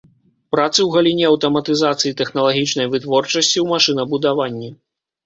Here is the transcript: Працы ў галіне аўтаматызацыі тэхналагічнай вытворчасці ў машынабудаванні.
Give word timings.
Працы 0.53 0.75
ў 0.75 0.85
галіне 0.95 1.25
аўтаматызацыі 1.31 2.13
тэхналагічнай 2.21 2.89
вытворчасці 2.95 3.53
ў 3.53 3.65
машынабудаванні. 3.73 4.73